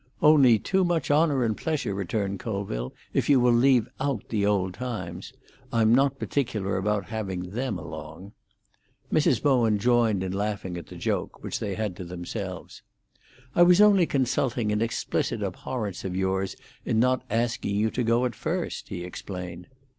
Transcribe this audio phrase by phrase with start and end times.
[0.23, 4.73] "Only too much honour and pleasure," returned Colville, "if you will leave out the old
[4.73, 5.31] times.
[5.71, 8.31] I'm not particular about having them along."
[9.13, 9.43] Mrs.
[9.43, 12.81] Bowen joined in laughing at the joke, which they had to themselves.
[13.53, 18.25] "I was only consulting an explicit abhorrence of yours in not asking you to go
[18.25, 19.67] at first," he explained.